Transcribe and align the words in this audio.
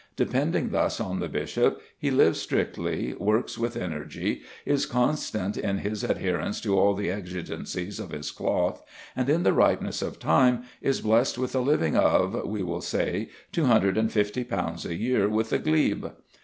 Depending 0.15 0.69
thus 0.71 0.99
on 0.99 1.19
the 1.19 1.29
bishop, 1.29 1.79
he 1.95 2.09
lives 2.09 2.41
strictly, 2.41 3.13
works 3.13 3.55
with 3.59 3.77
energy, 3.77 4.41
is 4.65 4.87
constant 4.87 5.57
in 5.57 5.77
his 5.77 6.03
adherence 6.03 6.59
to 6.61 6.75
all 6.75 6.95
the 6.95 7.11
exigencies 7.11 7.99
of 7.99 8.09
his 8.09 8.31
cloth, 8.31 8.81
and 9.15 9.29
in 9.29 9.43
the 9.43 9.53
ripeness 9.53 10.01
of 10.01 10.17
time 10.17 10.63
is 10.81 11.01
blessed 11.01 11.37
with 11.37 11.53
a 11.53 11.59
living 11.61 11.95
of, 11.95 12.45
we 12.47 12.63
will 12.63 12.81
say, 12.81 13.29
two 13.51 13.65
hundred 13.65 13.95
and 13.95 14.11
fifty 14.11 14.43
pounds 14.43 14.87
a 14.87 14.95
year 14.95 15.29
with 15.29 15.53
a 15.53 15.59
glebe. 15.59 16.07